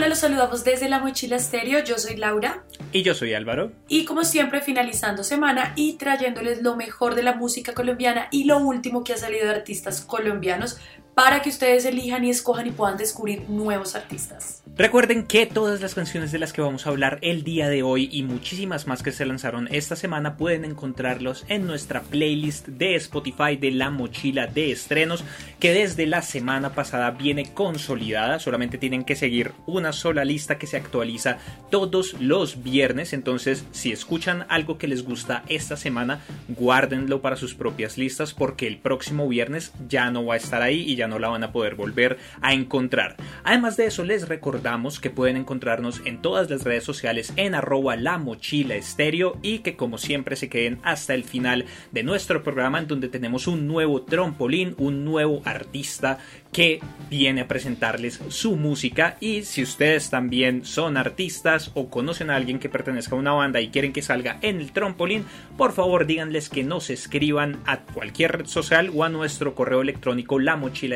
[0.00, 1.84] Hola, los saludamos desde la mochila estéreo.
[1.84, 2.64] Yo soy Laura.
[2.90, 3.70] Y yo soy Álvaro.
[3.86, 8.56] Y como siempre, finalizando semana y trayéndoles lo mejor de la música colombiana y lo
[8.60, 10.78] último que ha salido de artistas colombianos
[11.22, 14.62] para que ustedes elijan y escojan y puedan descubrir nuevos artistas.
[14.74, 18.08] Recuerden que todas las canciones de las que vamos a hablar el día de hoy
[18.10, 23.56] y muchísimas más que se lanzaron esta semana pueden encontrarlos en nuestra playlist de Spotify
[23.60, 25.22] de la mochila de estrenos
[25.58, 28.38] que desde la semana pasada viene consolidada.
[28.38, 31.36] Solamente tienen que seguir una sola lista que se actualiza
[31.70, 33.12] todos los viernes.
[33.12, 38.66] Entonces si escuchan algo que les gusta esta semana, guárdenlo para sus propias listas porque
[38.66, 41.52] el próximo viernes ya no va a estar ahí y ya no la van a
[41.52, 43.16] poder volver a encontrar.
[43.44, 47.96] Además de eso les recordamos que pueden encontrarnos en todas las redes sociales en arroba
[47.96, 52.78] la mochila estéreo y que como siempre se queden hasta el final de nuestro programa
[52.78, 56.18] en donde tenemos un nuevo trampolín, un nuevo artista
[56.52, 62.36] que viene a presentarles su música y si ustedes también son artistas o conocen a
[62.36, 65.24] alguien que pertenezca a una banda y quieren que salga en el trampolín,
[65.56, 70.38] por favor díganles que nos escriban a cualquier red social o a nuestro correo electrónico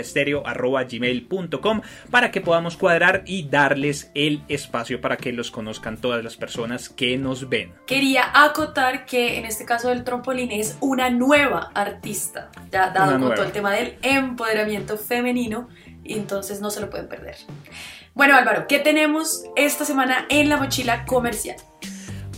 [0.05, 6.37] lamochilaestereo.gmail.com para que podamos cuadrar y darles el espacio para que los conozcan todas las
[6.37, 7.73] personas que nos ven.
[7.87, 13.35] Quería acotar que en este caso del trampolín es una nueva artista, ya dado con
[13.35, 15.69] todo el tema del empoderamiento femenino
[16.03, 17.37] y entonces no se lo pueden perder.
[18.15, 21.57] Bueno Álvaro, ¿qué tenemos esta semana en la mochila comercial?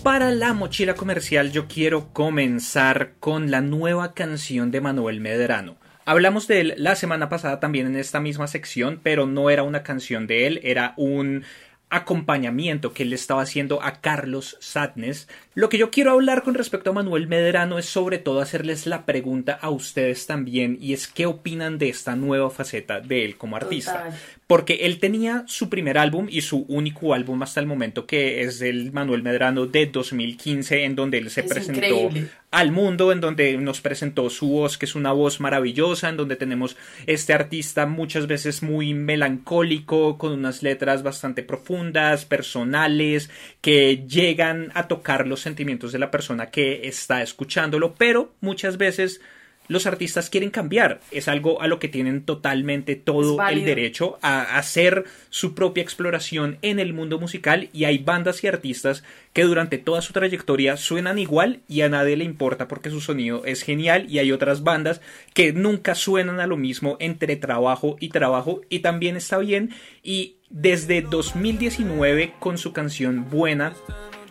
[0.03, 5.79] Para la mochila comercial yo quiero comenzar con la nueva canción de Manuel Medrano.
[6.09, 9.83] Hablamos de él la semana pasada también en esta misma sección, pero no era una
[9.83, 11.45] canción de él, era un
[11.91, 15.29] acompañamiento que él estaba haciendo a Carlos Sadness.
[15.57, 19.07] Lo que yo quiero hablar con respecto a Manuel Medrano es sobre todo hacerles la
[19.07, 23.57] pregunta a ustedes también y es qué opinan de esta nueva faceta de él como
[23.57, 24.11] artista
[24.47, 28.61] porque él tenía su primer álbum y su único álbum hasta el momento que es
[28.61, 32.11] el Manuel Medrano de 2015 en donde él se presentó
[32.53, 36.37] al mundo, en donde nos presentó su voz que es una voz maravillosa, en donde
[36.37, 43.31] tenemos este artista muchas veces muy melancólico, con unas letras bastante profundas, personales,
[43.61, 49.21] que llegan a tocar los sentimientos de la persona que está escuchándolo, pero muchas veces
[49.69, 51.01] los artistas quieren cambiar.
[51.11, 56.59] Es algo a lo que tienen totalmente todo el derecho a hacer su propia exploración
[56.63, 61.19] en el mundo musical y hay bandas y artistas que durante toda su trayectoria suenan
[61.19, 65.01] igual y a nadie le importa porque su sonido es genial y hay otras bandas
[65.35, 69.71] que nunca suenan a lo mismo entre trabajo y trabajo y también está bien
[70.03, 73.75] y desde 2019 con su canción Buena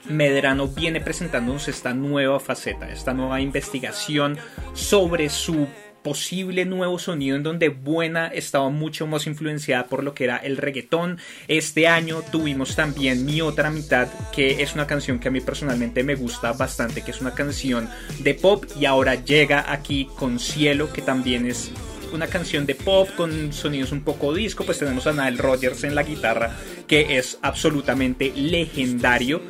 [0.10, 4.38] Medrano viene presentándonos esta nueva faceta, esta nueva investigación
[4.74, 5.68] sobre su
[6.06, 10.58] posible nuevo sonido en donde Buena estaba mucho más influenciada por lo que era el
[10.58, 11.18] reggaetón.
[11.48, 16.04] Este año tuvimos también Mi otra mitad, que es una canción que a mí personalmente
[16.04, 17.90] me gusta bastante, que es una canción
[18.20, 21.72] de pop y ahora llega aquí con Cielo, que también es
[22.14, 25.96] una canción de pop con sonidos un poco disco, pues tenemos a Nile Rodgers en
[25.96, 26.56] la guitarra,
[26.88, 29.42] que es absolutamente legendario.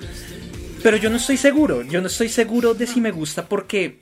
[0.85, 4.01] Pero yo no estoy seguro, yo no estoy seguro de si me gusta porque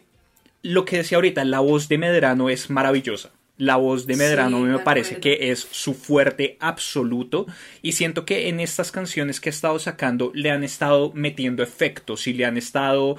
[0.64, 3.32] lo que decía ahorita, la voz de Medrano es maravillosa.
[3.56, 7.46] La voz de Medrano me parece que es su fuerte absoluto
[7.82, 12.28] y siento que en estas canciones que ha estado sacando le han estado metiendo efectos
[12.28, 13.16] y le han estado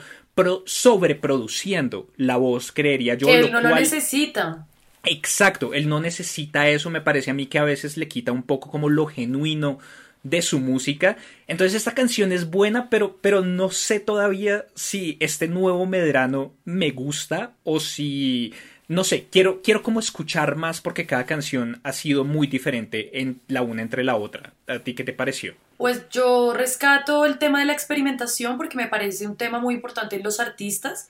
[0.67, 3.29] sobreproduciendo la voz, creería yo.
[3.29, 4.67] Que él no lo necesita.
[5.05, 8.43] Exacto, él no necesita eso, me parece a mí que a veces le quita un
[8.43, 9.79] poco como lo genuino
[10.25, 11.17] de su música.
[11.47, 16.91] Entonces esta canción es buena, pero, pero no sé todavía si este nuevo Medrano me
[16.91, 18.53] gusta o si...
[18.87, 23.41] No sé, quiero, quiero como escuchar más porque cada canción ha sido muy diferente en
[23.49, 24.53] la una entre la otra.
[24.67, 25.55] ¿A ti qué te pareció?
[25.79, 30.17] Pues yo rescato el tema de la experimentación porque me parece un tema muy importante
[30.17, 31.09] en los artistas,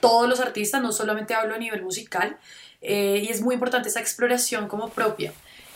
[0.00, 2.36] todos los artistas, no solamente hablo a nivel musical,
[2.80, 5.32] eh, y es muy importante esa exploración como propia.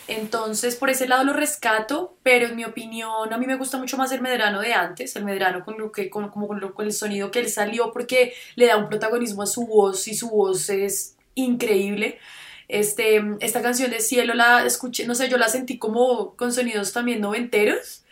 [0.09, 3.99] Entonces, por ese lado lo rescato, pero en mi opinión, a mí me gusta mucho
[3.99, 7.31] más el Medrano de antes, el Medrano con, lo que, con, como con, el sonido
[7.31, 11.17] que él salió, porque le da un protagonismo a su voz y su voz es
[11.35, 12.19] increíble.
[12.69, 16.95] Este, esta canción de Cielo la escuché, no sé, yo la sentí como con sonidos
[16.95, 18.05] también noventeros.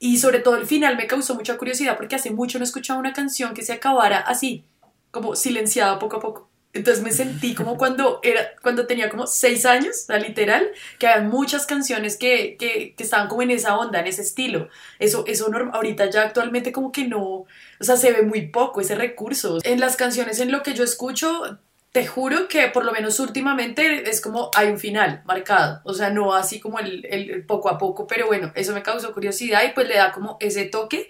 [0.00, 3.12] Y sobre todo el final me causó mucha curiosidad porque hace mucho no escuchaba una
[3.12, 4.64] canción que se acabara así,
[5.12, 6.50] como silenciada poco a poco.
[6.74, 10.68] Entonces me sentí como cuando, era, cuando tenía como seis años, la literal,
[10.98, 14.68] que había muchas canciones que, que, que, estaban como en esa onda, en ese estilo.
[14.98, 17.46] Eso, eso ahorita ya actualmente como que no, o
[17.80, 19.58] sea, se ve muy poco ese recurso.
[19.62, 21.58] En las canciones, en lo que yo escucho,
[21.92, 26.10] te juro que por lo menos últimamente es como hay un final marcado, o sea,
[26.10, 29.72] no así como el, el, poco a poco, pero bueno, eso me causó curiosidad y
[29.74, 31.08] pues le da como ese toque.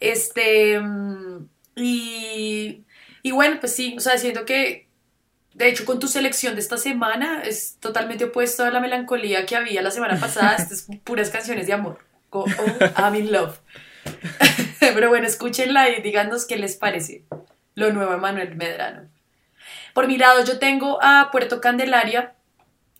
[0.00, 2.84] Este, mm, y,
[3.22, 4.88] y bueno, pues sí, o sea, siento que,
[5.54, 9.56] de hecho, con tu selección de esta semana es totalmente opuesto a la melancolía que
[9.56, 11.98] había la semana pasada, estas puras canciones de amor.
[12.30, 12.46] oh,
[12.96, 13.58] I'm in love.
[14.80, 17.24] Pero bueno, escúchenla y díganos qué les parece
[17.74, 19.08] lo nuevo de Manuel Medrano.
[19.92, 22.34] Por mi lado, yo tengo a Puerto Candelaria,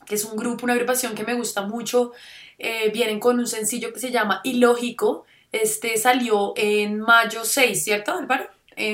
[0.06, 2.12] que es un grupo, una agrupación que me gusta mucho.
[2.58, 5.24] Eh, vienen con un sencillo que se llama Ilógico.
[5.50, 8.48] Este salió en mayo 6, ¿cierto, Álvaro?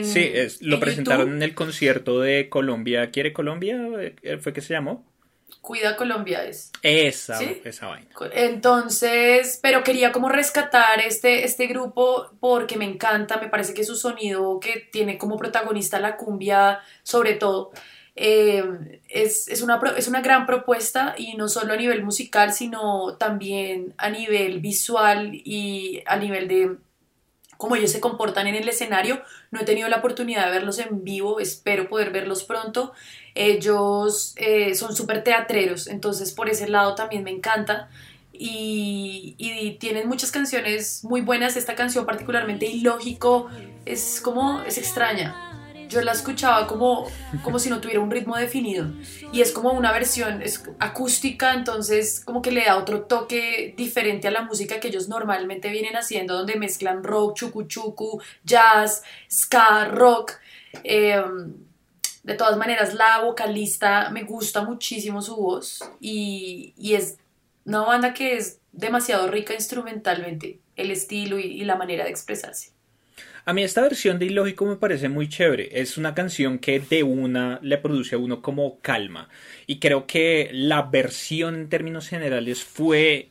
[0.05, 3.11] Sí, es, lo presentaron en el concierto de Colombia.
[3.11, 3.79] ¿Quiere Colombia?
[4.23, 5.05] Eh, ¿Fue que se llamó?
[5.61, 6.71] Cuida Colombia es.
[6.83, 8.09] Esa, esa vaina.
[8.33, 13.97] Entonces, pero quería como rescatar este, este grupo porque me encanta, me parece que su
[13.97, 17.73] sonido que tiene como protagonista la cumbia sobre todo.
[18.21, 18.65] Eh,
[19.09, 23.95] es, es, una, es una gran propuesta y no solo a nivel musical, sino también
[23.97, 26.77] a nivel visual y a nivel de
[27.59, 29.21] cómo ellos se comportan en el escenario.
[29.51, 32.93] No he tenido la oportunidad de verlos en vivo, espero poder verlos pronto.
[33.35, 37.91] Ellos eh, son súper teatreros, entonces por ese lado también me encanta.
[38.33, 41.57] Y, y, tienen muchas canciones muy buenas.
[41.57, 43.51] Esta canción particularmente ilógico
[43.85, 45.48] es como, es extraña.
[45.89, 47.07] Yo la escuchaba como,
[47.43, 48.87] como si no tuviera un ritmo definido.
[49.33, 50.43] Y es como una versión
[50.79, 55.71] acústica, entonces como que le da otro toque diferente a la música que ellos normalmente
[55.71, 60.33] vienen haciendo, donde mezclan rock, chucu chucu, jazz, ska, rock.
[60.85, 61.23] Eh,
[62.29, 67.17] de todas maneras, la vocalista me gusta muchísimo su voz y, es
[67.65, 72.73] una banda que es demasiado rica instrumentalmente, el estilo y, la manera de expresarse.
[73.49, 75.71] A mí esta versión de Ilógico me parece muy chévere.
[75.81, 79.31] Es una canción que de una le produce a uno como calma.
[79.67, 83.31] Y creo que la versión en términos generales fue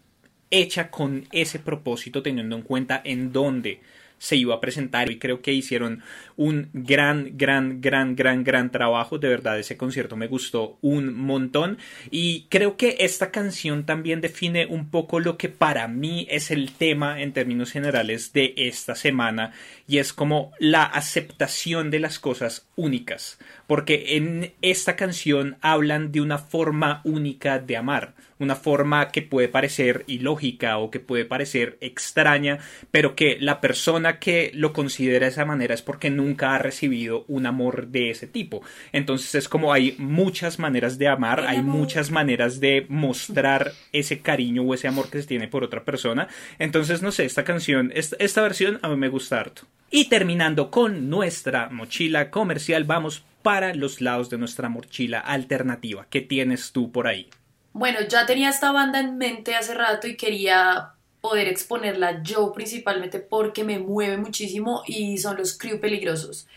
[0.49, 3.79] hecha con ese propósito, teniendo en cuenta en dónde
[4.17, 6.01] se iba a presentar y creo que hicieron
[6.35, 9.17] un gran, gran, gran, gran, gran trabajo.
[9.17, 11.77] De verdad, ese concierto me gustó un montón
[12.11, 16.71] y creo que esta canción también define un poco lo que para mí es el
[16.71, 19.53] tema en términos generales de esta semana
[19.87, 26.21] y es como la aceptación de las cosas únicas, porque en esta canción hablan de
[26.21, 31.77] una forma única de amar una forma que puede parecer ilógica o que puede parecer
[31.81, 32.59] extraña,
[32.91, 37.25] pero que la persona que lo considera de esa manera es porque nunca ha recibido
[37.27, 38.61] un amor de ese tipo.
[38.91, 44.63] Entonces es como hay muchas maneras de amar, hay muchas maneras de mostrar ese cariño
[44.63, 46.27] o ese amor que se tiene por otra persona.
[46.59, 49.63] Entonces, no sé, esta canción, esta, esta versión a mí me gusta harto.
[49.89, 56.07] Y terminando con nuestra mochila comercial, vamos para los lados de nuestra mochila alternativa.
[56.09, 57.29] ¿Qué tienes tú por ahí?
[57.77, 63.19] Bueno, ya tenía esta banda en mente hace rato y quería poder exponerla yo principalmente
[63.19, 66.47] porque me mueve muchísimo y son los Crew Peligrosos.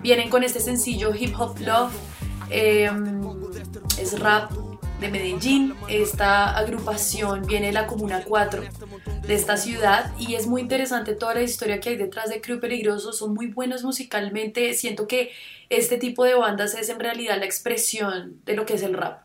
[0.00, 1.92] Vienen con este sencillo Hip Hop Love,
[2.48, 3.20] em,
[4.00, 4.50] es rap
[4.98, 5.74] de Medellín.
[5.88, 8.62] Esta agrupación viene de la Comuna 4
[9.26, 12.60] de esta ciudad y es muy interesante toda la historia que hay detrás de Crew
[12.60, 13.18] Peligrosos.
[13.18, 14.72] Son muy buenos musicalmente.
[14.72, 15.32] Siento que
[15.68, 19.20] este tipo de bandas es en realidad la expresión de lo que es el rap.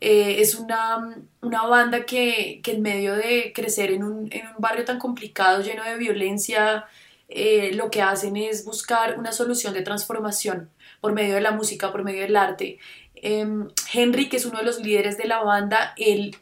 [0.00, 5.84] Eh, es una, banda que, en medio de crecer en un, barrio tan complicado, lleno
[5.84, 6.86] de violencia,
[7.28, 10.70] eh, lo que hacen es buscar una solución de transformación
[11.00, 12.78] por medio de la música, por medio del arte.
[13.16, 16.36] Em, Henry, que es uno de los líderes de la banda, él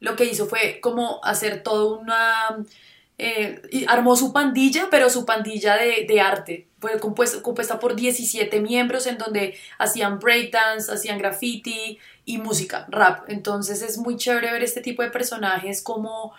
[0.00, 2.56] lo que hizo fue como hacer toda una
[3.22, 6.66] eh, armó su pandilla, pero su pandilla de, arte.
[6.80, 13.28] Fue compuesta, compuesta, por 17 miembros en donde hacían breakdance, hacían graffiti y música, rap.
[13.28, 16.32] Entonces es muy chévere ver este tipo de personajes como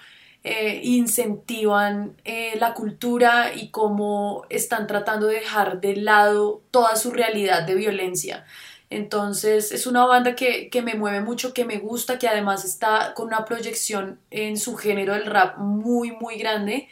[0.43, 7.11] eh, incentivan eh, la cultura y cómo están tratando de dejar de lado toda su
[7.11, 8.45] realidad de violencia.
[8.89, 13.27] Entonces es una banda que, me mueve mucho, que me gusta, que además está con
[13.27, 16.89] una proyección en su género del rap muy, muy grande.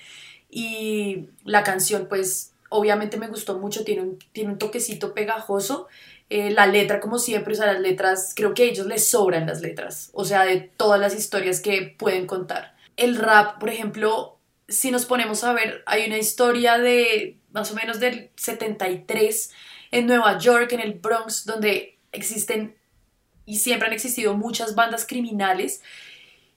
[0.50, 5.88] Y la canción, pues obviamente me gustó mucho, tiene un, tiene un toquecito pegajoso.
[6.30, 9.48] Eh, la letra, como siempre, o sea, las letras, creo que a ellos les sobran
[9.48, 12.76] las letras, o sea, de todas las historias que pueden contar.
[12.98, 17.76] El rap, por ejemplo, si nos ponemos a ver, hay una historia de más o
[17.76, 19.52] menos del 73
[19.92, 22.76] en Nueva York, en el Bronx, donde existen
[23.46, 25.82] y siempre han existido muchas bandas criminales.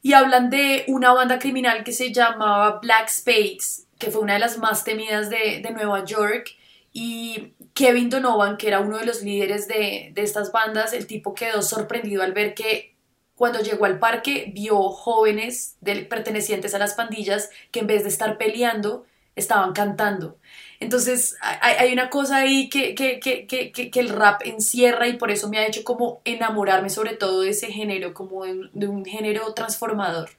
[0.02, 4.40] Y hablan de una banda criminal que se llamaba Black Spades, que fue una de
[4.40, 6.50] las más temidas de, Nueva York
[6.92, 11.34] y Kevin Donovan, que era uno de los líderes de, de estas bandas, el tipo
[11.34, 12.96] quedó sorprendido al ver que
[13.36, 18.38] cuando llegó al parque vio jóvenes pertenecientes a las pandillas que en vez de estar
[18.38, 19.06] peleando,
[19.36, 20.36] estaban cantando.
[20.80, 25.48] Entonces hay, una cosa ahí que, que, que, que, el rap encierra y por eso
[25.48, 30.30] me ha hecho como enamorarme sobre todo de ese género, como de un género transformador.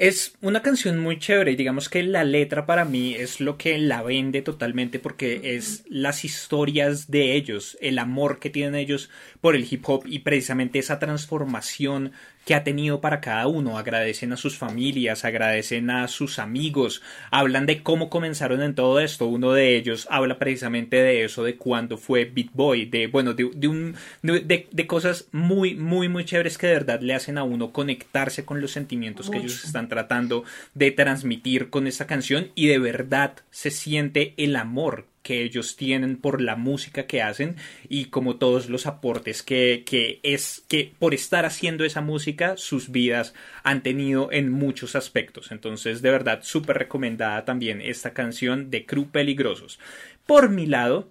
[0.00, 3.76] Es una canción muy chévere y digamos que la letra para mí es lo que
[3.76, 9.10] la vende totalmente porque es las historias de ellos, el amor que tienen ellos
[9.42, 12.12] por el hip hop y precisamente esa transformación
[12.44, 13.78] que ha tenido para cada uno.
[13.78, 19.26] Agradecen a sus familias, agradecen a sus amigos, hablan de cómo comenzaron en todo esto.
[19.26, 23.44] Uno de ellos habla precisamente de eso, de cuando fue Beat Boy, de bueno, de,
[23.44, 27.72] un, de, de, cosas muy, muy, muy chéveres que de verdad le hacen a uno
[27.72, 30.44] conectarse con los sentimientos que ellos están tratando
[30.74, 36.16] de transmitir con esta canción y de verdad se siente el amor que ellos tienen
[36.16, 37.56] por la música que hacen
[37.88, 42.90] y como todos los aportes que, que es que por estar haciendo esa música sus
[42.90, 45.52] vidas han tenido en muchos aspectos.
[45.52, 49.78] Entonces de verdad súper recomendada también esta canción de Crew Peligrosos.
[50.26, 51.10] Por mi lado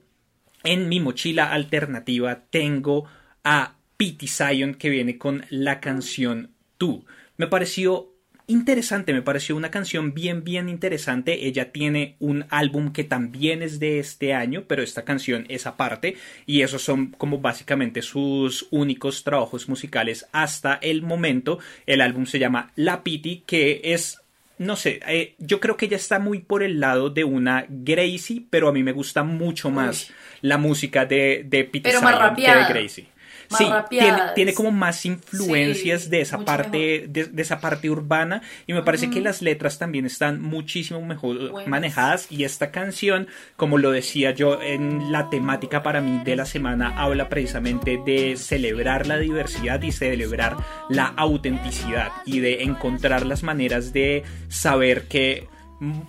[0.64, 3.06] en mi mochila alternativa tengo
[3.44, 7.06] a Pity Zion que viene con la canción Tú.
[7.38, 8.14] Me pareció
[8.50, 11.48] interesante, me pareció una canción bien, bien interesante.
[11.48, 16.18] Ella tiene un álbum que también es de este año, pero esta canción es aparte
[16.46, 21.60] y esos son como básicamente sus únicos trabajos musicales hasta el momento.
[21.86, 24.20] El álbum se llama La Pity, que es
[24.58, 28.44] no sé, eh, yo creo que ella está muy por el lado de una Gracie,
[28.50, 33.19] pero a mí me gusta mucho más la música de, de Pity que de Gracie
[33.50, 33.66] sí,
[34.36, 38.42] tiene, como más influencias de esa parte, de, esa parte urbana.
[38.68, 42.32] Y me parece que las letras también están muchísimo mejor manejadas.
[42.32, 46.94] Y esta canción, como lo decía yo en la temática para mí de la semana,
[46.98, 50.58] habla precisamente de celebrar la diversidad y celebrar
[50.90, 55.48] la autenticidad y de encontrar las maneras de saber que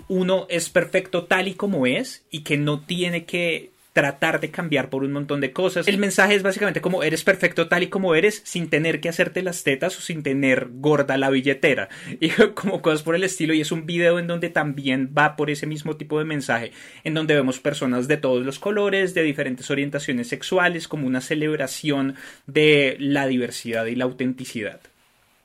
[0.09, 4.88] uno es perfecto tal y como es y que no tiene que tratar de cambiar
[4.88, 5.88] por un montón de cosas.
[5.88, 9.42] El mensaje es básicamente como eres perfecto tal y como eres sin tener que hacerte
[9.42, 11.88] las tetas o sin tener gorda la billetera
[12.20, 15.50] y como cosas por el estilo y es un video en donde también va por
[15.50, 16.73] ese mismo tipo de mensaje
[17.04, 22.16] en donde vemos personas de todos los colores, de diferentes orientaciones sexuales como una celebración
[22.47, 24.80] de la diversidad y la autenticidad.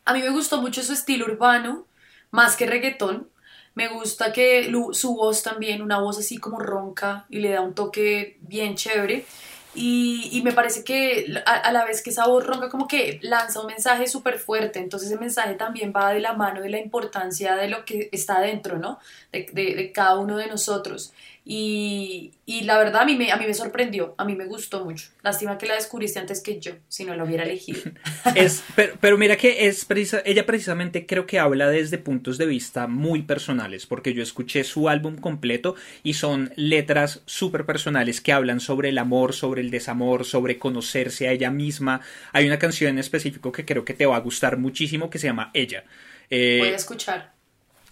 [0.05, 1.87] A mí me gustó mucho su estilo urbano,
[2.29, 3.27] más que reggaetón,
[3.75, 7.75] me gusta que su voz también, una voz así como ronca y le da un
[7.75, 9.25] toque bien chévere.
[9.77, 13.67] Y, me parece que a, la vez que esa voz ronca como que lanza un
[13.67, 17.67] mensaje súper fuerte, entonces ese mensaje también va de la mano de la importancia de
[17.67, 18.99] lo que está dentro, ¿no?
[19.33, 21.11] De, de cada uno de nosotros.
[21.47, 22.31] Y,
[22.63, 25.09] la verdad a mí, me, a mí me sorprendió, a mí me gustó mucho.
[25.21, 27.81] Lástima que la descubriste antes que yo, si no la hubiera elegido.
[28.35, 28.63] es,
[28.99, 29.85] pero, mira que es
[30.25, 34.89] ella precisamente creo que habla desde puntos de vista muy personales, porque yo escuché su
[34.89, 40.25] álbum completo y son letras súper personales que hablan sobre el amor, sobre el desamor,
[40.25, 42.01] sobre conocerse a ella misma.
[42.31, 45.27] Hay una canción en específico que creo que te va a gustar muchísimo que se
[45.27, 45.83] llama Ella.
[46.31, 47.34] Eh, Voy a escuchar.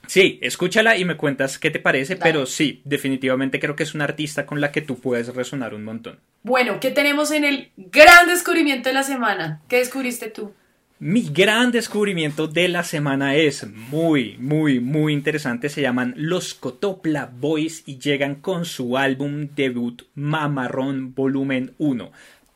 [0.08, 4.04] Sí, escúchala y me cuentas qué te parece, pero sí, definitivamente creo que es una
[4.04, 6.20] artista con la que tú puedes resonar un montón.
[6.44, 9.62] Bueno, ¿qué tenemos en el gran descubrimiento de la semana?
[9.70, 10.54] ¿Qué descubriste tú?
[11.00, 15.68] Mi gran descubrimiento de la semana es muy, muy, muy interesante.
[15.68, 22.12] Se llaman Los Cotopla Boys y llegan con su álbum debut Mamarrón Volumen 1.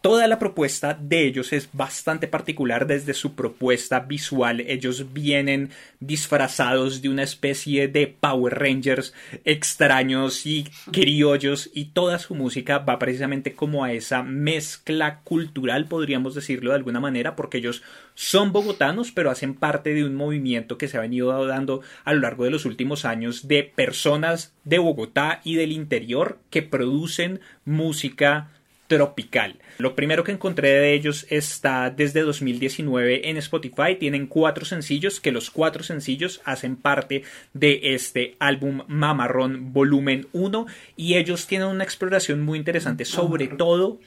[0.08, 4.62] Toda la propuesta de ellos es bastante particular desde su propuesta visual.
[4.62, 12.36] Ellos vienen disfrazados de una especie de Power Rangers extraños y criollos y toda su
[12.36, 17.84] música va precisamente como a esa mezcla cultural, podríamos decirlo de alguna manera, porque ellos
[18.16, 22.22] son bogotanos, pero hacen parte de un movimiento que se ha venido dando a lo
[22.22, 28.52] largo de los últimos años de personas de Bogotá y del interior que producen música
[28.88, 29.60] tropical.
[29.78, 33.96] Lo primero que encontré de ellos está desde 2019 en Spotify.
[34.00, 40.66] Tienen cuatro sencillos, que los cuatro sencillos hacen parte de este álbum Mamarrón Volumen 1
[40.96, 44.00] y ellos tienen una exploración muy interesante, sobre todo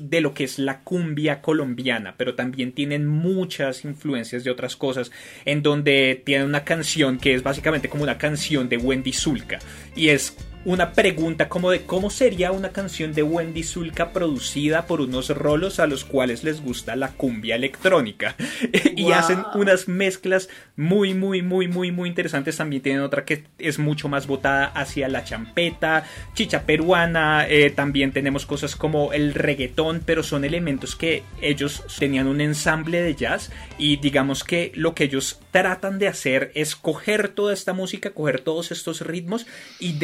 [0.00, 5.12] de lo que es la cumbia colombiana, pero también tienen muchas influencias de otras cosas,
[5.44, 9.58] en donde tienen una canción que es básicamente como una canción de Wendy Zulka
[9.94, 10.36] y es
[10.68, 15.80] una pregunta como de cómo sería una canción de Wendy Zulka producida por unos rolos
[15.80, 18.36] a los cuales les gusta la cumbia electrónica.
[18.94, 22.58] y hacen unas mezclas muy, muy, muy, muy, muy interesantes.
[22.58, 27.46] También tienen otra que es mucho más botada hacia la champeta, chicha peruana.
[27.48, 33.00] Eh, también tenemos cosas como el reggaetón, pero son elementos que ellos tenían un ensamble
[33.00, 37.72] de jazz y digamos que lo que ellos tratan de hacer es coger toda esta
[37.72, 39.46] música, coger todos estos ritmos
[39.80, 39.94] y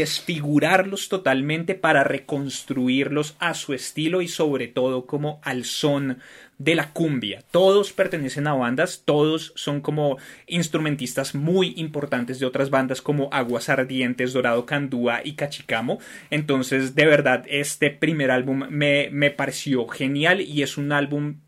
[0.55, 6.19] desfigurarlos totalmente para reconstruirlos a su estilo y sobre todo como al son
[6.59, 7.43] de la cumbia.
[7.51, 13.69] Todos pertenecen a bandas, todos son como instrumentistas muy importantes de otras bandas como Aguas
[13.69, 15.99] Ardientes, Dorado Candúa y Cachicamo.
[16.31, 21.39] Entonces, de verdad, este primer álbum me, me pareció genial y es un álbum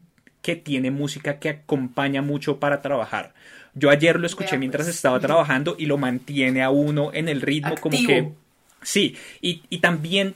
[0.42, 3.34] que tiene música que acompaña mucho para trabajar.
[3.74, 7.76] Yo ayer lo escuché mientras estaba trabajando y lo mantiene a uno en el ritmo
[7.80, 8.32] como que...
[8.86, 10.34] Sí, y, y también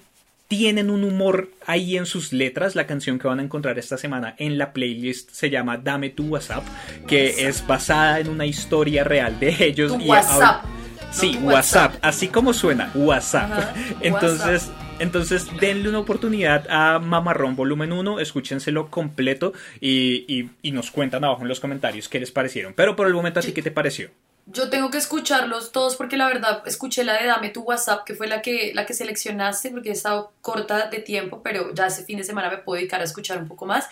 [0.49, 2.75] tienen un humor ahí en sus letras.
[2.75, 6.25] La canción que van a encontrar esta semana en la playlist se llama Dame tu
[6.26, 6.64] WhatsApp,
[7.07, 9.97] que es basada en una historia real de ellos.
[10.00, 10.64] y WhatsApp.
[11.12, 11.95] sí, WhatsApp.
[12.02, 13.76] así como suena, WhatsApp.
[14.00, 21.25] Entonces, entonces denle una oportunidad a Mamarrón Volumen 1, escúchenselo completo y, y, nos cuentan
[21.25, 22.75] abajo en los comentarios qué les parecieron.
[22.75, 24.11] Pero por el momento, ¿a ti qué te pareció?
[24.52, 28.14] Yo tengo que escucharlos todos porque la verdad escuché la de Dame tu WhatsApp, que
[28.14, 32.04] fue la que, la que seleccionaste, porque he estado corta de tiempo, pero ya ese
[32.04, 33.88] fin de semana me puedo dedicar a escuchar un poco más.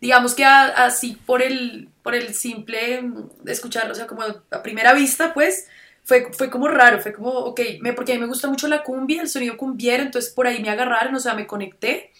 [0.00, 3.04] Digamos que así por el, por el simple
[3.46, 5.68] escucharlo, o sea, como a primera vista, pues
[6.02, 8.82] fue, fue como raro, fue como, ok, me, porque a mí me gusta mucho la
[8.82, 12.12] cumbia, el sonido cumbiero, entonces por ahí me agarraron, o sea, me conecté.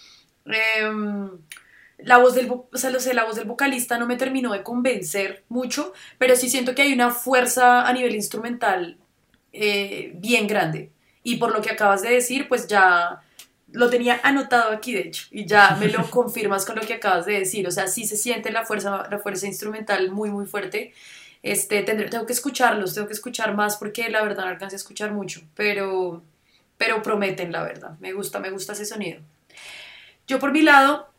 [0.47, 0.91] Eh,
[1.98, 5.44] la voz del, o sea, sé, la voz del vocalista no me terminó de convencer
[5.48, 8.98] mucho, pero sí siento que hay una fuerza a nivel instrumental
[9.52, 10.90] eh, bien grande.
[11.22, 13.22] Y por lo que acabas de decir, pues ya
[13.72, 17.26] lo tenía anotado aquí, de hecho, y ya me lo confirmas con lo que acabas
[17.26, 17.66] de decir.
[17.66, 20.92] O sea, sí se siente la fuerza, la fuerza instrumental muy, muy fuerte.
[21.42, 24.78] Este, tendré, tengo que escucharlos, tengo que escuchar más porque la verdad no alcancé a
[24.78, 26.22] escuchar mucho, pero,
[26.78, 27.98] pero prometen, la verdad.
[28.00, 29.20] Me gusta, me gusta ese sonido.
[30.26, 31.10] Yo por mi lado,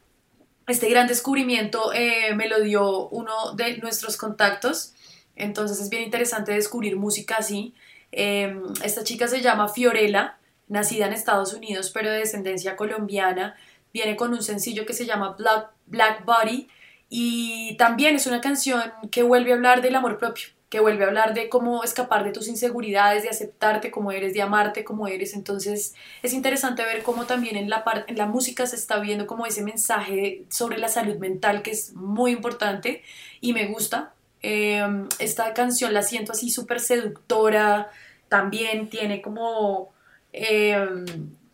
[0.68, 4.94] este gran descubrimiento eh, me lo dio uno de nuestros contactos,
[5.36, 7.74] entonces es bien interesante descubrir música así.
[8.12, 13.56] Em, esta chica se llama Fiorella, nacida en Estados Unidos pero de descendencia colombiana,
[13.94, 16.68] viene con un sencillo que se llama Black, Black Body.
[17.08, 21.08] Y también es una canción que vuelve a hablar del amor propio que vuelve a
[21.08, 25.34] hablar de cómo escapar de tus inseguridades, de aceptarte como eres, de amarte como eres.
[25.34, 29.46] Entonces es interesante ver cómo también en la, en la música se está viendo como
[29.46, 33.04] ese mensaje sobre la salud mental que es muy importante
[33.40, 34.12] y me gusta.
[34.42, 37.90] Em, esta canción la siento así súper seductora,
[38.28, 39.94] también tiene como...
[40.34, 41.06] Em,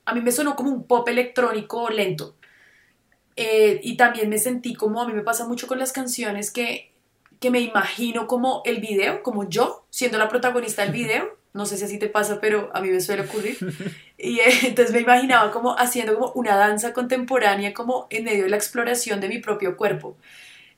[0.03, 2.33] a mí me sonó como un pop electrónico lento.
[3.35, 6.90] Eh, y también me sentí como a mí me pasa mucho con las canciones que
[7.41, 11.37] que me imagino como el video, como yo, siendo la protagonista del video.
[11.53, 13.57] No sé si así te pasa, pero a mí me suele ocurrir.
[14.23, 18.51] Y eh, entonces me imaginaba como haciendo como una danza contemporánea, como en medio de
[18.51, 20.15] la exploración de mi propio cuerpo.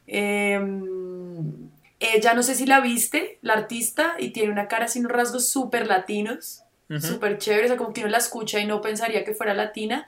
[0.07, 5.49] Em, ella, no sé si la viste, la artista, y tiene una cara sin rasgos
[5.49, 6.63] súper latinos,
[7.01, 10.07] súper chévere, o sea, como que uno la escucha y no pensaría que fuera latina.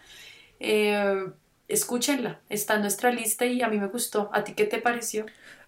[0.62, 1.26] Eh,
[1.68, 4.30] escúchenla, está en nuestra lista y a mí me gustó.
[4.32, 5.26] ¿A ti qué te pareció?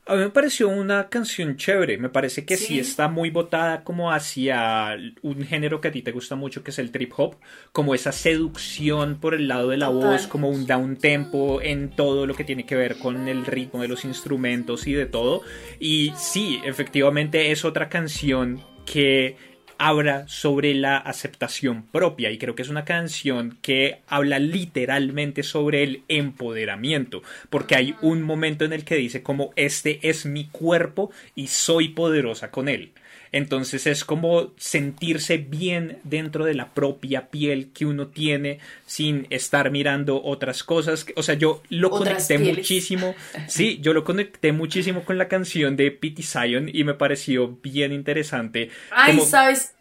[0.08, 4.13] A mí me pareció una canción chévere, me parece que sí, está muy botada como
[4.13, 7.36] hacia un género que a ti te gusta mucho, que es el trip hop,
[7.74, 12.26] como esa seducción por el lado de la voz, como un down tempo en todo
[12.26, 15.41] lo que tiene que ver con el ritmo de los instrumentos y de todo.
[15.78, 19.36] Y sí, efectivamente es otra canción que
[19.78, 25.84] habla sobre la aceptación propia y creo que es una canción que habla literalmente sobre
[25.84, 31.12] el empoderamiento porque hay un momento en el que dice como este es mi cuerpo
[31.36, 32.92] y soy poderosa con él
[33.38, 39.69] entonces es como sentirse bien dentro de la propia piel que uno tiene sin estar
[39.69, 41.06] mirando otras cosas.
[41.15, 43.13] O sea, yo lo conecté muchísimo.
[43.47, 47.93] Sí, yo lo conecté muchísimo con la canción de Pity Zion y me pareció bien
[47.93, 48.71] interesante.
[48.91, 49.76] Ay, sabes.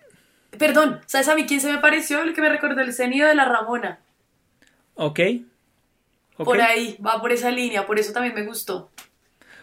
[0.59, 2.23] Perdón, ¿sabes a mí quién se me pareció?
[2.23, 4.01] El que me recordó el sonido de la Ramona.
[4.95, 5.21] Ok.
[6.37, 8.91] Por ahí, va por esa línea, por eso también me gustó.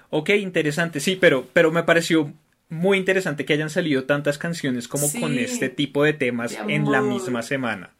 [0.10, 2.34] Ok, interesante, sí, pero, pero me pareció
[2.74, 7.02] muy interesante que hayan salido tantas canciones como con este tipo de temas en la
[7.02, 7.92] misma semana.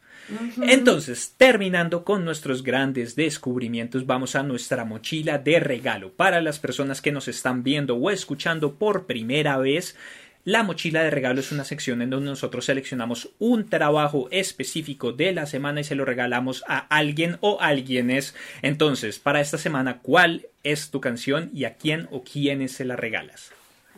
[0.62, 7.02] Entonces, terminando con nuestros grandes descubrimientos, vamos a nuestra mochila de regalo para las personas
[7.02, 9.96] que nos están viendo o escuchando por primera vez.
[10.44, 15.32] La mochila de regalo es una sección en donde nosotros seleccionamos un trabajo específico de
[15.32, 18.34] la semana y se lo regalamos a alguien o alguienes.
[18.60, 22.96] Entonces, para esta semana, ¿cuál es tu canción y a quién o quiénes se la
[22.96, 23.52] regalas?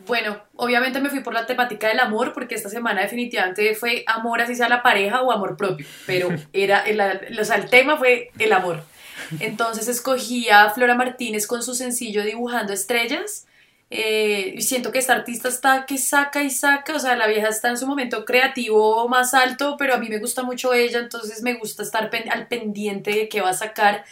[0.05, 4.41] Bueno, obviamente me fui por la temática del amor porque esta semana definitivamente fue amor
[4.41, 8.31] así sea la pareja o amor propio, pero era el, o sea, el tema fue
[8.37, 8.83] el amor.
[9.39, 13.47] Entonces escogí a Flora Martínez con su sencillo Dibujando Estrellas.
[13.89, 17.47] Eh, y siento que esta artista está que saca y saca, o sea, la vieja
[17.47, 21.41] está en su momento creativo más alto, pero a mí me gusta mucho ella, entonces
[21.41, 24.03] me gusta estar al pendiente de qué va a sacar.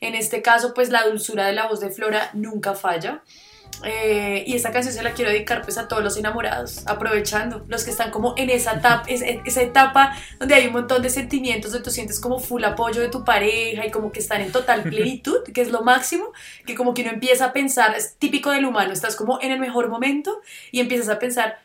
[0.00, 3.22] En este caso, pues la dulzura de la voz de Flora nunca falla.
[3.84, 7.84] Eh, y esta canción se la quiero dedicar pues a todos los enamorados, aprovechando, los
[7.84, 11.84] que están como en esa etapa, esa etapa donde hay un montón de sentimientos, donde
[11.84, 15.42] tú sientes como full apoyo de tu pareja y como que están en total plenitud,
[15.52, 16.32] que es lo máximo,
[16.66, 19.60] que como que uno empieza a pensar, es típico del humano, estás como en el
[19.60, 20.40] mejor momento
[20.70, 21.58] y empiezas a pensar,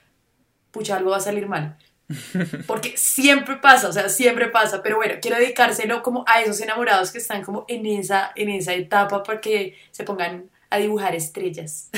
[0.71, 1.77] pucha, algo va a salir mal.
[2.67, 7.11] Porque siempre pasa, o sea, siempre pasa, pero bueno, quiero dedicárselo como a esos enamorados
[7.11, 11.89] que están como en esa, en esa etapa para que se pongan a dibujar estrellas.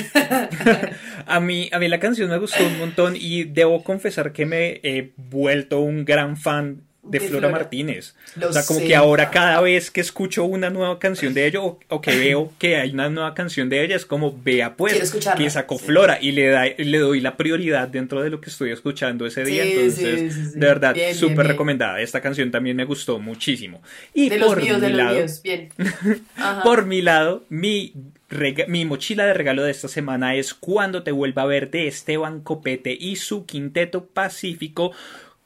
[1.26, 4.80] a, mí, a mí la canción me gustó un montón y debo confesar que me
[4.82, 8.14] he vuelto un gran fan de, Flora, Martínez.
[8.40, 12.00] o sea, como que ahora cada vez que escucho una nueva canción de ella o,
[12.00, 15.78] que veo que hay una nueva canción de ella es como vea pues que sacó
[15.78, 19.44] Flora y le, da, le doy la prioridad dentro de lo que estoy escuchando ese
[19.44, 19.64] día.
[19.64, 22.00] Entonces, de verdad, súper recomendada.
[22.00, 23.82] Esta canción también me gustó muchísimo.
[24.12, 25.24] Y por mi lado,
[26.62, 27.94] por mi lado, mi
[28.68, 32.40] mi mochila de regalo de esta semana es Cuando te vuelva a ver de Esteban
[32.42, 34.92] Copete y su quinteto pacífico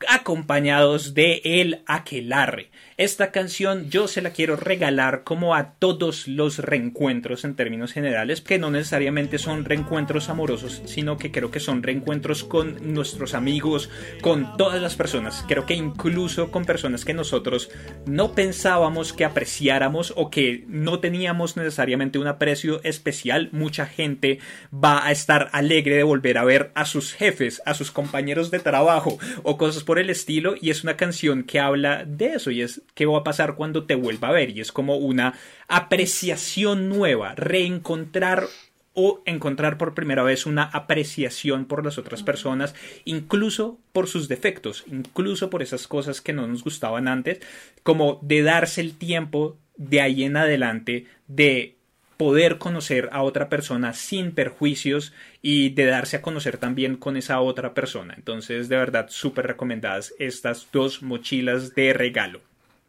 [0.09, 2.71] acompañados de El Aquelarre.
[2.97, 8.41] Esta canción yo se la quiero regalar como a todos los reencuentros en términos generales,
[8.41, 13.91] que no necesariamente son reencuentros amorosos, sino que creo que son reencuentros con nuestros amigos,
[14.21, 15.45] con todas las personas.
[15.49, 17.69] Creo que incluso con personas que nosotros
[18.07, 23.49] no pensábamos que apreciáramos o que no teníamos necesariamente un aprecio especial.
[23.51, 24.39] Mucha gente
[24.73, 28.61] va a estar alegre de volver a ver a sus jefes, a sus compañeros de
[28.61, 32.63] trabajo o cosas por el estilo y es una canción que habla de eso y
[32.63, 35.35] es qué va a pasar cuando te vuelva a ver y es como una
[35.69, 38.47] apreciación nueva, reencontrar
[38.95, 44.85] o encontrar por primera vez una apreciación por las otras personas, incluso por sus defectos,
[44.87, 47.41] incluso por esas cosas que no nos gustaban antes,
[47.83, 51.75] como de darse el tiempo de ahí en adelante de
[52.17, 57.41] poder conocer a otra persona sin perjuicios y de darse a conocer también con esa
[57.41, 58.15] otra persona.
[58.17, 62.41] Entonces, de verdad, súper recomendadas estas dos mochilas de regalo.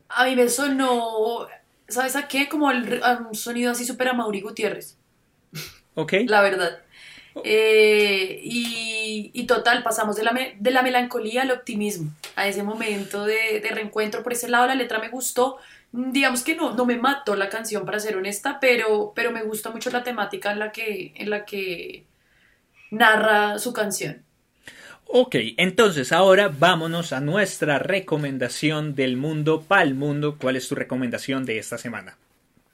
[0.09, 1.47] A mí me sonó,
[1.87, 2.47] ¿sabes a qué?
[2.47, 4.97] Como el, un sonido así súper a Mauri Gutiérrez.
[5.95, 6.13] Ok.
[6.27, 6.79] La verdad.
[7.43, 13.59] Eh, y, total, pasamos de la, de la melancolía al optimismo, a ese momento de,
[13.61, 14.23] de, reencuentro.
[14.23, 15.57] Por ese lado, la letra me gustó.
[15.91, 19.69] Digamos que no, no me mató la canción, para ser honesta, pero, pero me gusta
[19.69, 22.05] mucho la temática en la que, en la que
[22.91, 24.24] narra su canción.
[25.07, 30.37] Ok, entonces ahora vámonos a nuestra recomendación del mundo para el mundo.
[30.39, 32.17] ¿Cuál es tu recomendación de esta semana?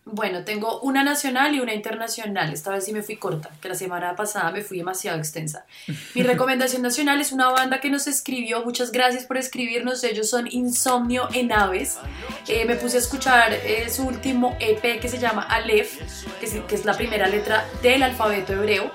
[0.03, 2.51] Bueno, tengo una nacional y una internacional.
[2.51, 5.65] Esta vez sí me fui corta, que la semana pasada me fui demasiado extensa.
[6.15, 8.65] Mi recomendación nacional es una banda que nos escribió.
[8.65, 10.03] Muchas gracias por escribirnos.
[10.03, 11.99] Ellos son Insomnio en Aves.
[12.47, 15.99] Eh, me puse a escuchar eh, su último EP que se llama Aleph,
[16.39, 18.91] que que es la primera letra del alfabeto hebreo.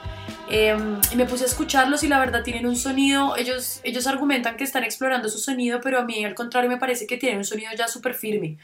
[0.49, 4.65] Em, me puse a escucharlos y la verdad tienen un sonido, ellos, ellos argumentan que
[4.65, 7.71] están explorando su sonido, pero a mí al contrario me parece que tienen un sonido
[7.77, 8.59] ya súper firme.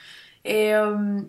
[0.45, 1.29] Em,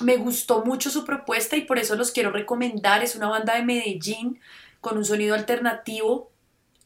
[0.00, 3.02] me gustó mucho su propuesta y por eso los quiero recomendar.
[3.02, 4.40] Es una banda de Medellín
[4.80, 6.30] con un sonido alternativo,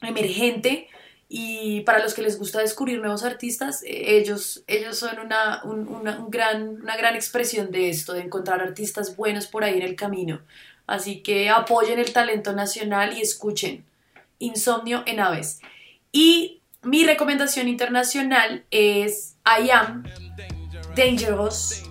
[0.02, 0.88] emergente.
[1.30, 6.24] Y para los que les gusta descubrir nuevos artistas, eh, ellos, ellos son una, una,
[6.28, 10.40] gran, una gran expresión de esto, de encontrar artistas buenos por ahí en el camino.
[10.88, 13.84] Así que apoyen el talento nacional y escuchen
[14.38, 15.60] Insomnio en Aves.
[16.10, 20.02] Y mi recomendación internacional es I Am
[20.96, 21.82] Dangerous,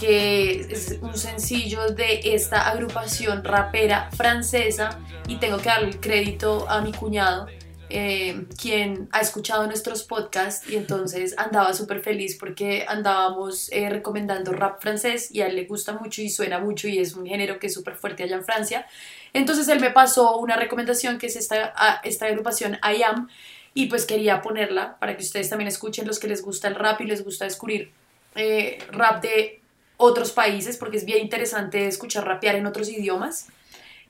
[0.00, 6.66] que es un sencillo de esta agrupación rapera francesa y tengo que darle el crédito
[6.68, 7.48] a mi cuñado
[7.88, 14.52] eh, quien ha escuchado nuestros podcasts y entonces andaba súper feliz porque andábamos eh, recomendando
[14.52, 17.58] rap francés y a él le gusta mucho y suena mucho y es un género
[17.58, 18.86] que es súper fuerte allá en Francia.
[19.32, 23.28] Entonces él me pasó una recomendación que es esta, esta agrupación I Am
[23.74, 27.00] y pues quería ponerla para que ustedes también escuchen los que les gusta el rap
[27.02, 27.90] y les gusta descubrir
[28.34, 29.60] eh, rap de
[29.96, 33.48] otros países porque es bien interesante escuchar rapear en otros idiomas.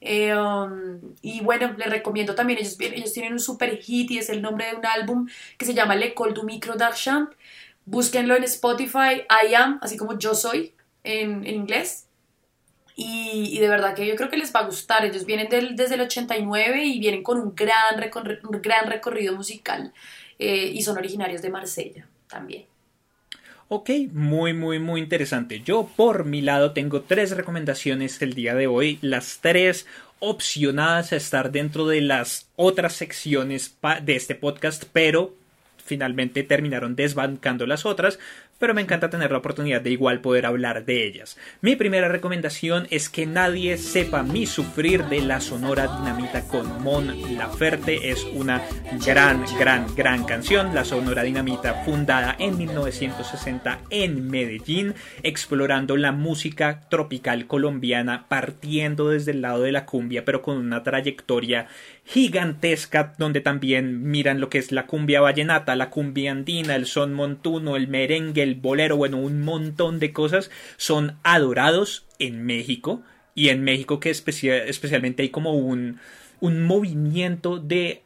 [0.01, 4.29] Eh, um, y bueno, les recomiendo también, ellos, ellos tienen un super hit y es
[4.29, 5.29] el nombre de un álbum
[5.59, 7.31] que se llama L'École du Micro d'Argent.
[7.85, 12.07] Búsquenlo en Spotify, I Am, así como yo soy en, en inglés.
[12.99, 15.05] Y, de verdad que yo creo que les va a gustar.
[15.05, 18.03] Ellos vienen del, desde el 89 y vienen con un gran,
[18.51, 19.93] un gran recorrido musical
[20.39, 22.65] eh, y son originarios de Marsella también.
[23.69, 25.61] Ok, muy, muy, muy interesante.
[25.61, 29.01] Yo por mi lado tengo tres recomendaciones el día de hoy.
[29.03, 29.87] Las tres
[30.21, 35.35] opcionadas a estar dentro de las otras secciones de este podcast, pero
[35.85, 38.21] finalmente terminaron desbancando las otras
[38.59, 41.37] pero me encanta tener la oportunidad de igual poder hablar de ellas.
[41.61, 47.37] Mi primera recomendación es que nadie sepa mi sufrir de la Sonora Dinamita con Mon
[47.37, 48.11] Laferte.
[48.11, 48.63] Es una
[49.05, 50.75] gran, gran, gran canción.
[50.75, 59.33] La Sonora Dinamita fundada en 1960 en Medellín, explorando la música tropical colombiana, partiendo desde
[59.33, 61.69] el lado de la cumbia, pero con una trayectoria
[62.07, 67.13] gigantesca donde también miran lo que es la cumbia vallenata, la cumbia andina, el son
[67.13, 73.03] montuno, el merengue, el bolero, bueno, un montón de cosas son adorados en México
[73.35, 75.99] y en México que especialmente hay como un,
[76.41, 78.03] un movimiento de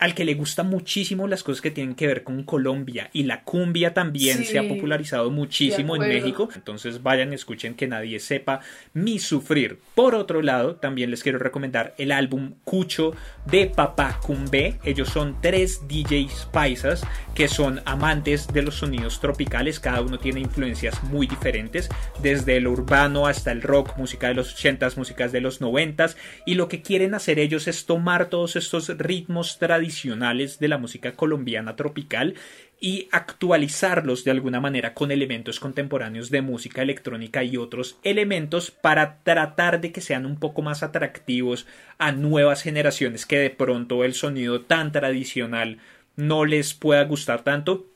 [0.00, 3.42] al que le gusta muchísimo las cosas que tienen que ver con Colombia y la
[3.44, 6.48] cumbia también se ha popularizado muchísimo en México.
[6.54, 8.60] Entonces vayan, escuchen que nadie sepa
[8.92, 9.78] mi sufrir.
[9.94, 13.14] Por otro lado, también les quiero recomendar el álbum Cucho
[13.46, 14.78] de Papá Cumbe.
[14.84, 19.80] Ellos son tres DJs paisas que son amantes de los sonidos tropicales.
[19.80, 21.88] Cada uno tiene influencias muy diferentes,
[22.22, 26.16] desde el urbano hasta el rock, música de los 80s, músicas de los 90s.
[26.44, 30.78] Y lo que quieren hacer ellos es tomar todos estos ritmos tradicionales tradicionales de la
[30.78, 32.34] música colombiana tropical
[32.80, 39.18] y actualizarlos de alguna manera con elementos contemporáneos de música electrónica y otros elementos para
[39.22, 41.66] tratar de que sean un poco más atractivos
[41.98, 45.78] a nuevas generaciones que de pronto el sonido tan tradicional
[46.16, 47.86] no les pueda gustar tanto.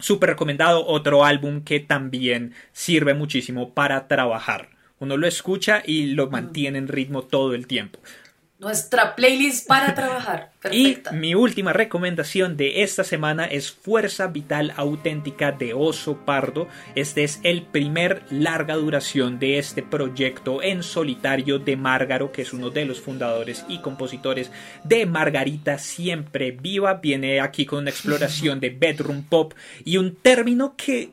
[0.00, 4.70] Súper recomendado otro álbum que también sirve muchísimo para trabajar.
[5.00, 8.00] Uno lo escucha y lo mantiene en ritmo todo el tiempo
[8.58, 10.52] nuestra playlist para trabajar.
[10.60, 11.14] Perfecta.
[11.14, 16.66] Y mi última recomendación de esta semana es Fuerza Vital Auténtica de Oso Pardo.
[16.96, 22.52] Este es el primer larga duración de este proyecto en solitario de Márgaro, que es
[22.52, 24.50] uno de los fundadores y compositores
[24.82, 26.94] de Margarita Siempre Viva.
[26.94, 31.12] Viene aquí con una exploración de bedroom pop y un término que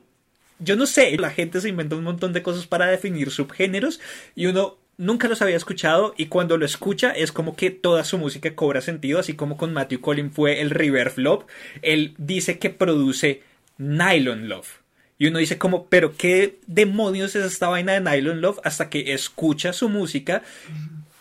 [0.58, 4.00] yo no sé, la gente se inventa un montón de cosas para definir subgéneros
[4.36, 8.18] y uno nunca los había escuchado y cuando lo escucha es como que toda su
[8.18, 11.50] música cobra sentido, así como con Matthew Collin fue el River Flop.
[11.82, 13.44] Él dice que produce
[13.78, 14.80] Nylon Love.
[15.18, 19.14] Y uno dice como, pero qué demonios es esta vaina de Nylon Love hasta que
[19.14, 20.44] escucha su música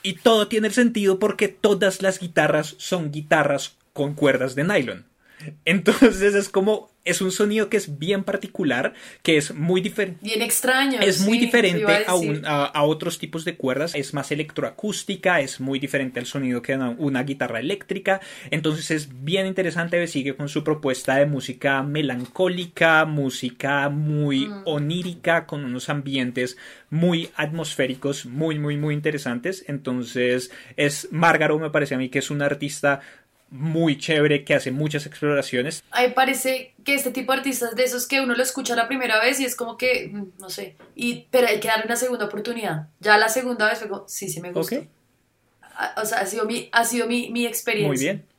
[0.02, 5.06] y todo tiene el sentido porque todas las guitarras son guitarras con cuerdas de nylon.
[5.64, 10.20] Entonces es como es un sonido que es bien particular, que es muy diferente.
[10.22, 11.00] Bien extraño.
[11.00, 16.26] Es muy diferente a, otros tipos de cuerdas, es más electroacústica, es muy diferente al
[16.26, 18.20] sonido que una, guitarra eléctrica.
[18.50, 24.62] Entonces es bien interesante, sigue con su propuesta de música melancólica, música muy mm.
[24.64, 26.56] onírica, con unos ambientes
[26.90, 29.64] muy atmosféricos, muy, muy, muy interesantes.
[29.68, 33.00] Entonces es Márgaro, me parece a mí que es un artista
[33.50, 35.82] muy chévere que hace muchas exploraciones.
[35.90, 38.88] A mí parece que este tipo de artistas de esos que uno lo escucha la
[38.88, 41.96] primera vez y es como que, mm, no sé, y, pero hay que darle una
[41.96, 42.88] segunda oportunidad.
[43.00, 44.82] Ya la segunda vez fue como, sí, sí me gusta.
[45.96, 47.88] O sea, ha sido mi, ha sido mi, mi experiencia.
[47.88, 48.33] Muy bien.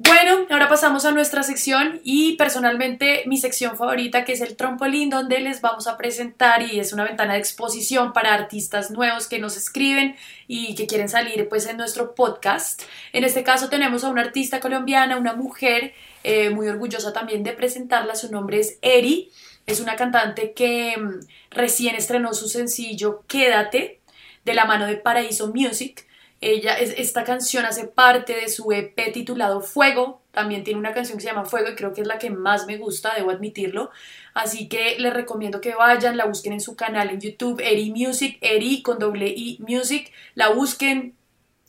[0.00, 5.10] Bueno, ahora pasamos a nuestra sección y personalmente mi sección favorita que es el Trompolín
[5.10, 9.40] donde les vamos a presentar y es una ventana de exposición para artistas nuevos que
[9.40, 10.14] nos escriben
[10.46, 12.82] y que quieren salir pues en nuestro podcast.
[13.12, 17.54] En este caso tenemos a una artista colombiana, una mujer eh, muy orgullosa también de
[17.54, 19.32] presentarla, su nombre es Eri,
[19.66, 23.98] es una cantante que mm, recién estrenó su sencillo Quédate
[24.44, 26.07] de la mano de Paraíso Music
[26.40, 30.22] ella, esta canción hace parte de su EP titulado Fuego.
[30.30, 32.66] También tiene una canción que se llama Fuego y creo que es la que más
[32.66, 33.90] me gusta, debo admitirlo.
[34.34, 38.38] Así que les recomiendo que vayan, la busquen en su canal en YouTube, Eri Music,
[38.40, 40.12] Eri con doble I Music.
[40.34, 41.16] La busquen,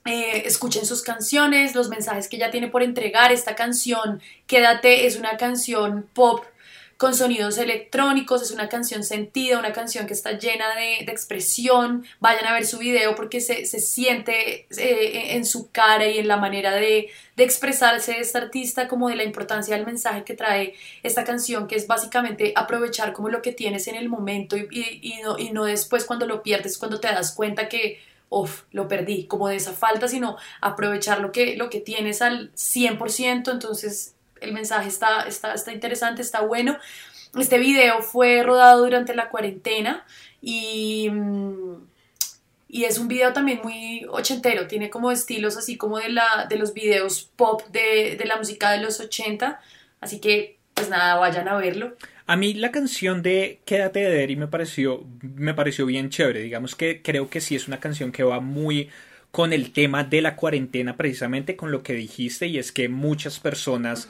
[0.06, 3.32] eh, escuchen sus canciones, los mensajes que ella tiene por entregar.
[3.32, 6.46] Esta canción, Quédate, es una canción pop
[7.00, 12.46] con sonidos electrónicos, es una canción sentida, una canción que está llena de, expresión, vayan
[12.46, 16.76] a ver su video porque se, siente eh, en su cara y en la manera
[16.76, 21.68] de, expresarse de esta artista como de la importancia del mensaje que trae esta canción
[21.68, 25.64] que es básicamente aprovechar como lo que tienes en el momento y, no, y no
[25.64, 29.72] después cuando lo pierdes, cuando te das cuenta que uff, lo perdí, como de esa
[29.72, 35.54] falta, sino aprovechar lo que, lo que tienes al 100%, entonces el mensaje está, está,
[35.54, 36.78] está interesante, está bueno.
[37.38, 40.06] Este video fue rodado durante la cuarentena
[40.42, 41.76] y, mm,
[42.70, 46.58] y es un video también muy ochentero, tiene como estilos así como de, la, de
[46.58, 49.60] los videos pop de, de la música de los 80,
[50.02, 51.96] así que pues nada, vayan a verlo.
[52.26, 56.42] A mí la canción de Quédate de Derry me pareció, me pareció bien chévere.
[56.42, 58.90] Digamos que creo que sí es una canción que va muy
[59.32, 63.40] con el tema de la cuarentena, precisamente con lo que dijiste, y es que muchas
[63.40, 64.10] personas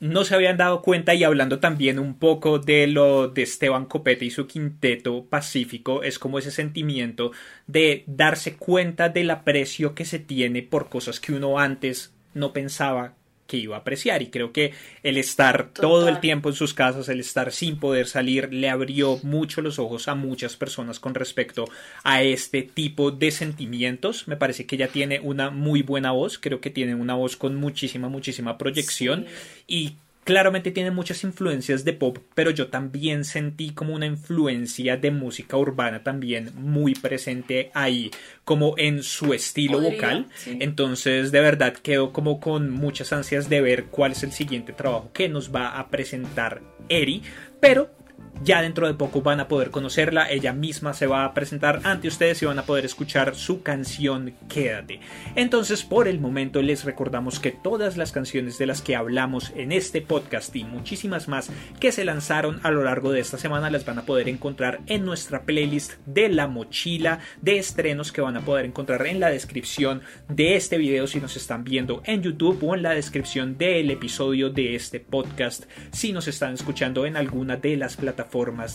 [0.00, 4.24] no se habían dado cuenta, y hablando también un poco de lo de Esteban Copete
[4.24, 7.32] y su quinteto pacífico, es como ese sentimiento
[7.66, 13.14] de darse cuenta del aprecio que se tiene por cosas que uno antes no pensaba
[13.46, 14.22] que iba a apreciar.
[14.22, 18.06] Y creo que el estar todo el tiempo en sus casas, el estar sin poder
[18.06, 21.66] salir, le abrió mucho los ojos a muchas personas con respecto
[22.04, 24.28] a este tipo de sentimientos.
[24.28, 27.54] Me parece que ella tiene una muy buena voz, creo que tiene una voz con
[27.54, 29.26] muchísima, muchísima proyección
[29.66, 29.94] y
[30.26, 35.56] Claramente tiene muchas influencias de pop, pero yo también sentí como una influencia de música
[35.56, 38.10] urbana también muy presente ahí,
[38.42, 40.26] como en su estilo vocal.
[40.46, 45.12] Entonces, de verdad, quedo como con muchas ansias de ver cuál es el siguiente trabajo
[45.12, 47.22] que nos va a presentar Eri,
[47.60, 47.95] pero
[48.42, 52.08] ya dentro de poco van a poder conocerla, ella misma se va a presentar ante
[52.08, 55.00] ustedes y van a poder escuchar su canción Quédate.
[55.34, 59.72] Entonces, por el momento les recordamos que todas las canciones de las que hablamos en
[59.72, 63.84] este podcast y muchísimas más que se lanzaron a lo largo de esta semana las
[63.84, 68.44] van a poder encontrar en nuestra playlist de la mochila de estrenos que van a
[68.44, 72.74] poder encontrar en la descripción de este video si nos están viendo en YouTube o
[72.74, 77.76] en la descripción del episodio de este podcast si nos están escuchando en alguna de
[77.76, 78.25] las plataformas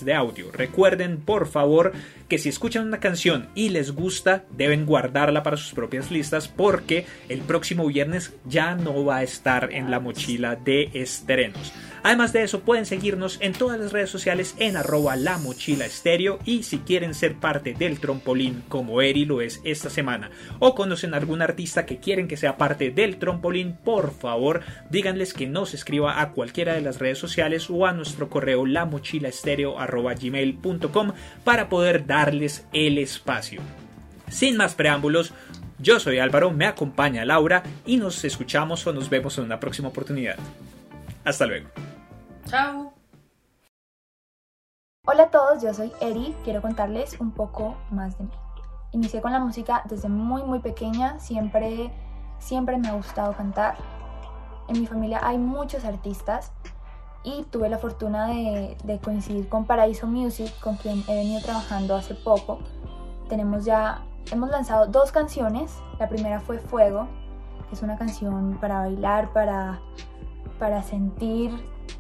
[0.03, 0.51] de audio.
[0.51, 1.91] Recuerden, por favor,
[2.27, 7.05] que si escuchan una canción y les gusta, deben guardarla para sus propias listas porque
[7.29, 11.73] el próximo viernes ya no va a estar en la mochila de estrenos.
[12.03, 16.39] Además de eso, pueden seguirnos en todas las redes sociales en arroba la mochila estéreo
[16.45, 21.13] y si quieren ser parte del trompolín como Eri lo es esta semana o conocen
[21.13, 26.21] algún artista que quieren que sea parte del trompolín, por favor díganles que nos escriba
[26.21, 29.29] a cualquiera de las redes sociales o a nuestro correo la mochila
[31.43, 33.61] para poder darles el espacio.
[34.29, 35.33] Sin más preámbulos,
[35.79, 39.89] yo soy Álvaro, me acompaña Laura y nos escuchamos o nos vemos en una próxima
[39.89, 40.37] oportunidad.
[41.23, 41.69] Hasta luego.
[42.45, 42.93] Chao.
[45.05, 48.31] Hola a todos, yo soy Eri, quiero contarles un poco más de mí.
[48.91, 51.91] Inicié con la música desde muy muy pequeña, siempre,
[52.39, 53.75] siempre me ha gustado cantar.
[54.67, 56.51] En mi familia hay muchos artistas
[57.23, 61.95] y tuve la fortuna de, de coincidir con Paraíso Music, con quien he venido trabajando
[61.95, 62.59] hace poco.
[63.29, 67.07] Tenemos ya, hemos lanzado dos canciones, la primera fue Fuego,
[67.69, 69.79] que es una canción para bailar, para
[70.61, 71.51] para sentir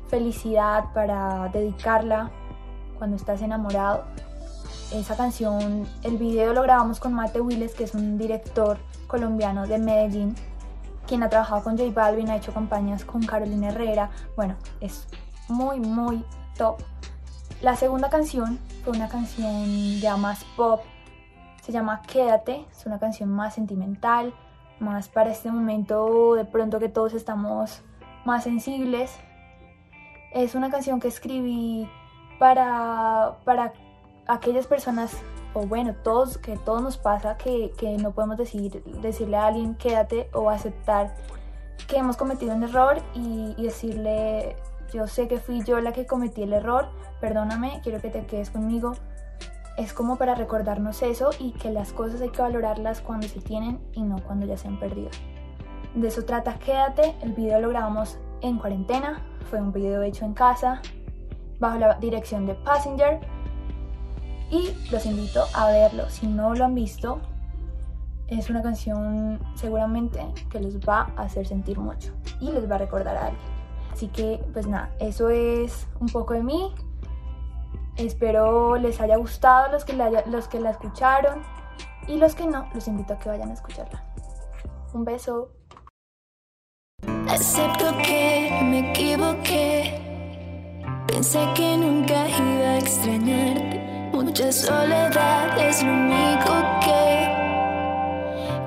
[0.07, 2.29] felicidad, para dedicarla
[2.99, 4.03] cuando estás enamorado.
[4.93, 9.79] Esa canción, el video lo grabamos con Mate Willes, que es un director colombiano de
[9.79, 10.35] Medellín,
[11.07, 14.11] quien ha trabajado con J Balvin, ha hecho campañas con Carolina Herrera.
[14.35, 15.07] Bueno, es
[15.47, 16.23] muy, muy
[16.55, 16.83] top.
[17.63, 19.65] La segunda canción fue una canción
[19.99, 20.81] ya más pop,
[21.63, 24.35] se llama Quédate, es una canción más sentimental,
[24.79, 27.81] más para este momento de pronto que todos estamos
[28.25, 29.17] más sensibles.
[30.33, 31.89] Es una canción que escribí
[32.39, 33.73] para, para
[34.27, 35.15] aquellas personas,
[35.53, 40.29] o bueno, todos, que todos nos pasa, que, no podemos decir, decirle a alguien quédate
[40.33, 41.13] o aceptar
[41.87, 44.55] que hemos cometido un error y, y decirle,
[44.93, 48.49] yo sé que fui yo la que cometí el error, perdóname, quiero que te quedes
[48.49, 48.93] conmigo.
[49.77, 53.79] Es como para recordarnos eso y que las cosas hay que valorarlas cuando se tienen
[53.93, 55.09] y no cuando ya se han perdido.
[55.95, 60.33] De eso trata Quédate, el video lo grabamos en cuarentena, fue un video hecho en
[60.33, 60.81] casa,
[61.59, 63.19] bajo la dirección de Passenger
[64.49, 66.09] y los invito a verlo.
[66.09, 67.19] Si no lo han visto,
[68.27, 72.79] es una canción seguramente que los va a hacer sentir mucho y les va a
[72.79, 73.45] recordar a alguien.
[73.91, 76.73] Así que pues nada, eso es un poco de mí.
[77.97, 81.41] Espero les haya gustado los que la, los que la escucharon
[82.07, 84.03] y los que no, los invito a que vayan a escucharla.
[84.93, 85.60] Un beso.
[87.31, 89.93] Acepto que me equivoqué.
[91.07, 93.79] Pensé que nunca iba a extrañarte.
[94.11, 96.51] Mucha soledad es lo único
[96.83, 97.03] que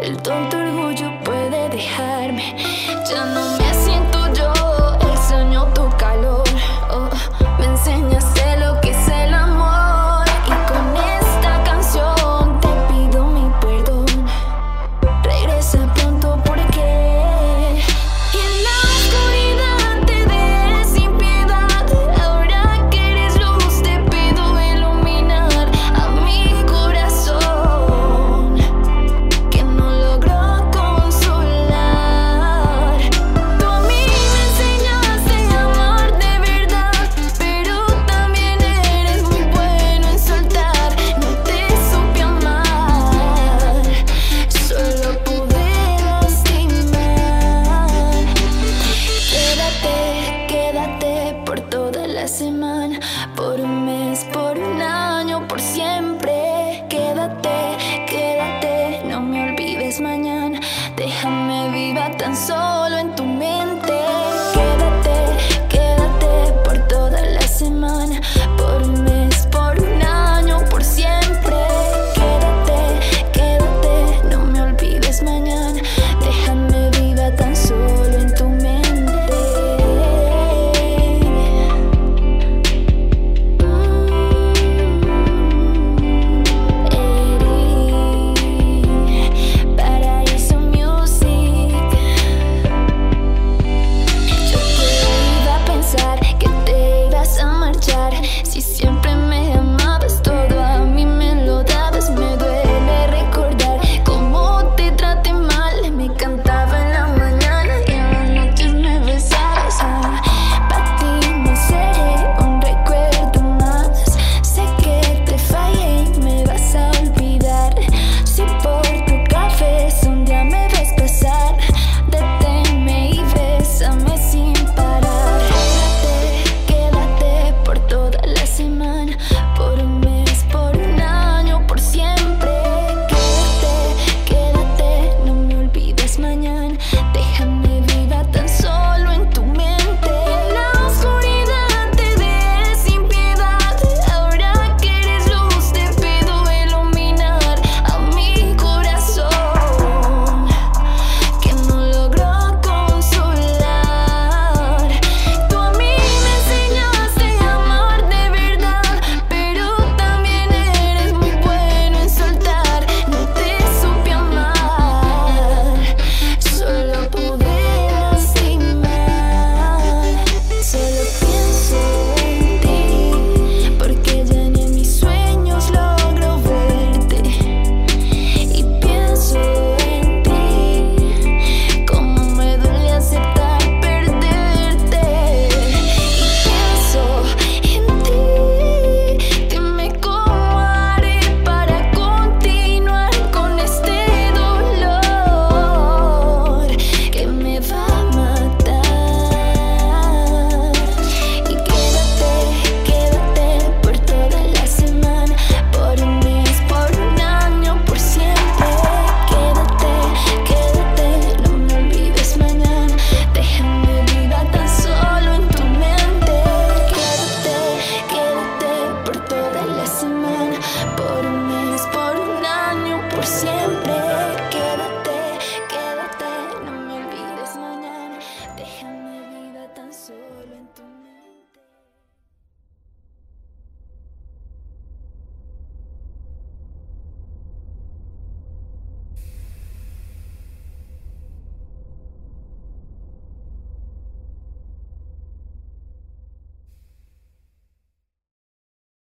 [0.06, 2.56] el tonto orgullo puede dejarme.
[3.10, 3.53] Ya no